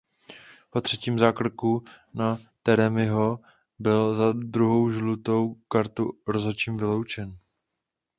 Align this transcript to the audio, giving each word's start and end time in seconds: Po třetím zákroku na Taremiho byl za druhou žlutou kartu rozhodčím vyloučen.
Po 0.69 0.81
třetím 0.81 1.19
zákroku 1.19 1.83
na 2.13 2.37
Taremiho 2.63 3.39
byl 3.79 4.15
za 4.15 4.31
druhou 4.33 4.91
žlutou 4.91 5.53
kartu 5.67 6.11
rozhodčím 6.27 6.77
vyloučen. 6.77 7.37